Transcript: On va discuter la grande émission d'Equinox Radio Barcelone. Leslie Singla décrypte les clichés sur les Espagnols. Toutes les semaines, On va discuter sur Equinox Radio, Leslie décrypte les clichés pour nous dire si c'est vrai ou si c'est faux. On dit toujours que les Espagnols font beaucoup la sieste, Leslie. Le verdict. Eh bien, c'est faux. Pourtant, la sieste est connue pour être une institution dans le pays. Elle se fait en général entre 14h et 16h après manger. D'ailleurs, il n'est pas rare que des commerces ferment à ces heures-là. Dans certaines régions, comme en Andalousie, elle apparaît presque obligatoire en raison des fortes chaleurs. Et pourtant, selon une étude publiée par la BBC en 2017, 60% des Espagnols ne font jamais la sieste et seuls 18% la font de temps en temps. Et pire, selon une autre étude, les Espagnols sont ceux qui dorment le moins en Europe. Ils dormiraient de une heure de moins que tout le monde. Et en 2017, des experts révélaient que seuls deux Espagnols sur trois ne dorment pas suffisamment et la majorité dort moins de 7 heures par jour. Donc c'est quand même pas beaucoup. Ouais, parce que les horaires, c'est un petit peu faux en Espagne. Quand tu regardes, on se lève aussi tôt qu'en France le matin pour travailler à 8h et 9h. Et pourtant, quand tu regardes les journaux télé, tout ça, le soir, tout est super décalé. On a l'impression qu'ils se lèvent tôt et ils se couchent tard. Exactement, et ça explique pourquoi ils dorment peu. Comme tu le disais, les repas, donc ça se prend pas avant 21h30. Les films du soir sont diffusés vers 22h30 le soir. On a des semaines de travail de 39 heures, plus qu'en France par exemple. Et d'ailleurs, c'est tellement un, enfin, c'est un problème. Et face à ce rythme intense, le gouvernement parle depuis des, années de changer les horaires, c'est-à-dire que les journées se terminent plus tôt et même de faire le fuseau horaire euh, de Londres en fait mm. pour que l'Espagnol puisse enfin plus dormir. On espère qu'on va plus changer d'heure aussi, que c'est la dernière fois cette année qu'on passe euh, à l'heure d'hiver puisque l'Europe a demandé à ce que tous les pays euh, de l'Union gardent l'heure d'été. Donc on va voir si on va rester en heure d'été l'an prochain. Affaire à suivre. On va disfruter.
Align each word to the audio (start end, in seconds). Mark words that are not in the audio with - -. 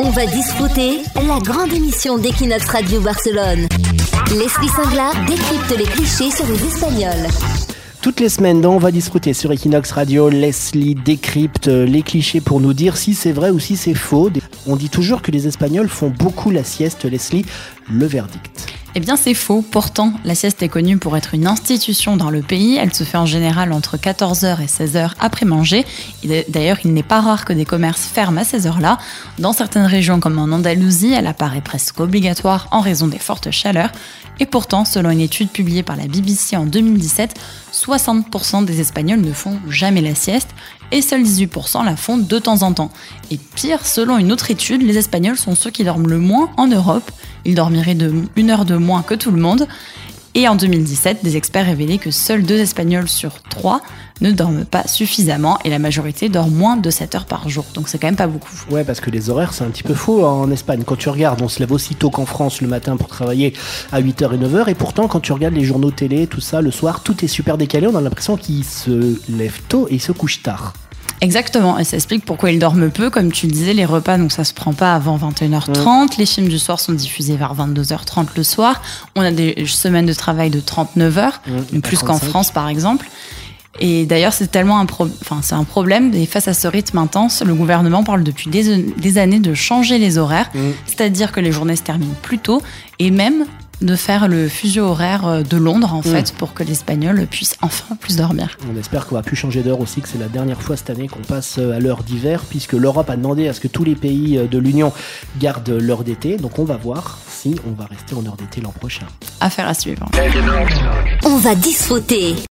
On 0.00 0.10
va 0.10 0.26
discuter 0.26 1.02
la 1.14 1.38
grande 1.38 1.72
émission 1.72 2.18
d'Equinox 2.18 2.64
Radio 2.68 3.00
Barcelone. 3.00 3.68
Leslie 4.32 4.68
Singla 4.68 5.12
décrypte 5.24 5.70
les 5.78 5.84
clichés 5.84 6.32
sur 6.32 6.44
les 6.48 6.66
Espagnols. 6.66 7.28
Toutes 8.02 8.18
les 8.18 8.28
semaines, 8.28 8.66
On 8.66 8.78
va 8.78 8.90
discuter 8.90 9.32
sur 9.34 9.52
Equinox 9.52 9.92
Radio, 9.92 10.30
Leslie 10.30 10.96
décrypte 10.96 11.68
les 11.68 12.02
clichés 12.02 12.40
pour 12.40 12.60
nous 12.60 12.72
dire 12.72 12.96
si 12.96 13.14
c'est 13.14 13.30
vrai 13.30 13.50
ou 13.50 13.60
si 13.60 13.76
c'est 13.76 13.94
faux. 13.94 14.30
On 14.66 14.74
dit 14.74 14.90
toujours 14.90 15.22
que 15.22 15.30
les 15.30 15.46
Espagnols 15.46 15.88
font 15.88 16.10
beaucoup 16.10 16.50
la 16.50 16.64
sieste, 16.64 17.04
Leslie. 17.04 17.46
Le 17.88 18.06
verdict. 18.06 18.73
Eh 18.96 19.00
bien, 19.00 19.16
c'est 19.16 19.34
faux. 19.34 19.60
Pourtant, 19.68 20.12
la 20.24 20.36
sieste 20.36 20.62
est 20.62 20.68
connue 20.68 20.98
pour 20.98 21.16
être 21.16 21.34
une 21.34 21.48
institution 21.48 22.16
dans 22.16 22.30
le 22.30 22.42
pays. 22.42 22.76
Elle 22.76 22.94
se 22.94 23.02
fait 23.02 23.18
en 23.18 23.26
général 23.26 23.72
entre 23.72 23.96
14h 23.96 24.62
et 24.62 24.66
16h 24.66 25.10
après 25.18 25.44
manger. 25.44 25.84
D'ailleurs, 26.48 26.78
il 26.84 26.92
n'est 26.92 27.02
pas 27.02 27.20
rare 27.20 27.44
que 27.44 27.52
des 27.52 27.64
commerces 27.64 28.06
ferment 28.06 28.42
à 28.42 28.44
ces 28.44 28.68
heures-là. 28.68 28.98
Dans 29.40 29.52
certaines 29.52 29.86
régions, 29.86 30.20
comme 30.20 30.38
en 30.38 30.44
Andalousie, 30.44 31.12
elle 31.12 31.26
apparaît 31.26 31.60
presque 31.60 31.98
obligatoire 31.98 32.68
en 32.70 32.78
raison 32.78 33.08
des 33.08 33.18
fortes 33.18 33.50
chaleurs. 33.50 33.90
Et 34.38 34.46
pourtant, 34.46 34.84
selon 34.84 35.10
une 35.10 35.20
étude 35.20 35.50
publiée 35.50 35.82
par 35.82 35.96
la 35.96 36.06
BBC 36.06 36.56
en 36.56 36.64
2017, 36.64 37.34
60% 37.72 38.64
des 38.64 38.80
Espagnols 38.80 39.20
ne 39.20 39.32
font 39.32 39.58
jamais 39.68 40.02
la 40.02 40.14
sieste 40.14 40.50
et 40.92 41.02
seuls 41.02 41.22
18% 41.22 41.84
la 41.84 41.96
font 41.96 42.18
de 42.18 42.38
temps 42.38 42.62
en 42.62 42.72
temps. 42.72 42.92
Et 43.32 43.38
pire, 43.38 43.84
selon 43.84 44.18
une 44.18 44.30
autre 44.30 44.52
étude, 44.52 44.82
les 44.82 44.98
Espagnols 44.98 45.36
sont 45.36 45.56
ceux 45.56 45.70
qui 45.70 45.82
dorment 45.82 46.08
le 46.08 46.18
moins 46.18 46.50
en 46.56 46.68
Europe. 46.68 47.10
Ils 47.44 47.54
dormiraient 47.54 47.94
de 47.94 48.12
une 48.36 48.50
heure 48.50 48.64
de 48.64 48.76
moins 48.76 49.02
que 49.02 49.14
tout 49.14 49.30
le 49.30 49.40
monde. 49.40 49.66
Et 50.36 50.48
en 50.48 50.56
2017, 50.56 51.22
des 51.22 51.36
experts 51.36 51.66
révélaient 51.66 51.98
que 51.98 52.10
seuls 52.10 52.42
deux 52.42 52.58
Espagnols 52.58 53.08
sur 53.08 53.40
trois 53.42 53.80
ne 54.20 54.32
dorment 54.32 54.64
pas 54.64 54.86
suffisamment 54.88 55.58
et 55.64 55.70
la 55.70 55.78
majorité 55.78 56.28
dort 56.28 56.48
moins 56.48 56.76
de 56.76 56.90
7 56.90 57.14
heures 57.14 57.26
par 57.26 57.48
jour. 57.48 57.64
Donc 57.74 57.88
c'est 57.88 57.98
quand 57.98 58.08
même 58.08 58.16
pas 58.16 58.26
beaucoup. 58.26 58.50
Ouais, 58.68 58.82
parce 58.82 59.00
que 59.00 59.10
les 59.10 59.30
horaires, 59.30 59.52
c'est 59.54 59.62
un 59.62 59.70
petit 59.70 59.84
peu 59.84 59.94
faux 59.94 60.24
en 60.24 60.50
Espagne. 60.50 60.82
Quand 60.84 60.96
tu 60.96 61.08
regardes, 61.08 61.40
on 61.40 61.48
se 61.48 61.60
lève 61.60 61.70
aussi 61.70 61.94
tôt 61.94 62.10
qu'en 62.10 62.26
France 62.26 62.60
le 62.60 62.66
matin 62.66 62.96
pour 62.96 63.06
travailler 63.06 63.54
à 63.92 64.00
8h 64.00 64.34
et 64.34 64.38
9h. 64.38 64.68
Et 64.68 64.74
pourtant, 64.74 65.06
quand 65.06 65.20
tu 65.20 65.32
regardes 65.32 65.54
les 65.54 65.64
journaux 65.64 65.92
télé, 65.92 66.26
tout 66.26 66.40
ça, 66.40 66.60
le 66.60 66.72
soir, 66.72 67.04
tout 67.04 67.24
est 67.24 67.28
super 67.28 67.56
décalé. 67.56 67.86
On 67.86 67.94
a 67.94 68.00
l'impression 68.00 68.36
qu'ils 68.36 68.64
se 68.64 69.20
lèvent 69.28 69.62
tôt 69.68 69.86
et 69.88 69.94
ils 69.94 70.02
se 70.02 70.10
couchent 70.10 70.42
tard. 70.42 70.72
Exactement, 71.24 71.78
et 71.78 71.84
ça 71.84 71.96
explique 71.96 72.22
pourquoi 72.26 72.50
ils 72.50 72.58
dorment 72.58 72.90
peu. 72.90 73.08
Comme 73.08 73.32
tu 73.32 73.46
le 73.46 73.52
disais, 73.52 73.72
les 73.72 73.86
repas, 73.86 74.18
donc 74.18 74.30
ça 74.30 74.44
se 74.44 74.52
prend 74.52 74.74
pas 74.74 74.94
avant 74.94 75.16
21h30. 75.16 76.18
Les 76.18 76.26
films 76.26 76.48
du 76.48 76.58
soir 76.58 76.78
sont 76.78 76.92
diffusés 76.92 77.36
vers 77.36 77.54
22h30 77.54 78.26
le 78.36 78.42
soir. 78.42 78.82
On 79.16 79.22
a 79.22 79.30
des 79.30 79.64
semaines 79.66 80.04
de 80.04 80.12
travail 80.12 80.50
de 80.50 80.60
39 80.60 81.18
heures, 81.18 81.40
plus 81.82 82.00
qu'en 82.00 82.18
France 82.18 82.50
par 82.50 82.68
exemple. 82.68 83.06
Et 83.80 84.04
d'ailleurs, 84.04 84.34
c'est 84.34 84.50
tellement 84.50 84.78
un, 84.78 84.84
enfin, 84.84 85.40
c'est 85.42 85.54
un 85.54 85.64
problème. 85.64 86.12
Et 86.12 86.26
face 86.26 86.46
à 86.46 86.52
ce 86.52 86.68
rythme 86.68 86.98
intense, 86.98 87.42
le 87.42 87.54
gouvernement 87.54 88.04
parle 88.04 88.22
depuis 88.22 88.50
des, 88.50 89.18
années 89.18 89.40
de 89.40 89.54
changer 89.54 89.98
les 89.98 90.18
horaires, 90.18 90.50
c'est-à-dire 90.84 91.32
que 91.32 91.40
les 91.40 91.52
journées 91.52 91.76
se 91.76 91.82
terminent 91.82 92.14
plus 92.20 92.38
tôt 92.38 92.62
et 92.98 93.10
même 93.10 93.46
de 93.80 93.96
faire 93.96 94.28
le 94.28 94.48
fuseau 94.48 94.84
horaire 94.84 95.26
euh, 95.26 95.42
de 95.42 95.56
Londres 95.56 95.94
en 95.94 96.02
fait 96.02 96.32
mm. 96.32 96.36
pour 96.36 96.54
que 96.54 96.62
l'Espagnol 96.62 97.26
puisse 97.26 97.56
enfin 97.62 97.96
plus 97.96 98.16
dormir. 98.16 98.56
On 98.72 98.78
espère 98.78 99.06
qu'on 99.06 99.14
va 99.14 99.22
plus 99.22 99.36
changer 99.36 99.62
d'heure 99.62 99.80
aussi, 99.80 100.00
que 100.00 100.08
c'est 100.08 100.18
la 100.18 100.28
dernière 100.28 100.60
fois 100.60 100.76
cette 100.76 100.90
année 100.90 101.08
qu'on 101.08 101.20
passe 101.20 101.56
euh, 101.58 101.76
à 101.76 101.78
l'heure 101.78 102.02
d'hiver 102.02 102.42
puisque 102.48 102.72
l'Europe 102.72 103.10
a 103.10 103.16
demandé 103.16 103.48
à 103.48 103.52
ce 103.52 103.60
que 103.60 103.68
tous 103.68 103.84
les 103.84 103.94
pays 103.94 104.38
euh, 104.38 104.46
de 104.46 104.58
l'Union 104.58 104.92
gardent 105.38 105.70
l'heure 105.70 106.04
d'été. 106.04 106.36
Donc 106.36 106.58
on 106.58 106.64
va 106.64 106.76
voir 106.76 107.18
si 107.28 107.56
on 107.66 107.72
va 107.72 107.86
rester 107.86 108.14
en 108.14 108.24
heure 108.26 108.36
d'été 108.36 108.60
l'an 108.60 108.72
prochain. 108.72 109.06
Affaire 109.40 109.68
à 109.68 109.74
suivre. 109.74 110.06
On 111.24 111.36
va 111.36 111.54
disfruter. 111.54 112.34